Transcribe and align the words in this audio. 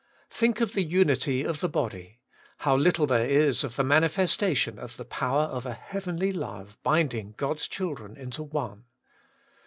Think 0.31 0.61
of 0.61 0.73
the 0.73 0.81
unity 0.81 1.43
of 1.43 1.59
the 1.59 1.69
body— 1.69 2.21
how 2.65 2.75
little 2.75 3.05
there 3.05 3.29
is 3.29 3.63
of 3.63 3.75
the 3.75 3.83
manifestation 3.83 4.79
of 4.79 4.97
the 4.97 5.05
power 5.05 5.43
of 5.43 5.63
a 5.67 5.73
heavenly 5.75 6.33
love 6.33 6.79
binding 6.81 7.35
God's 7.37 7.67
children 7.67 8.17
into 8.17 8.41
one. 8.41 8.85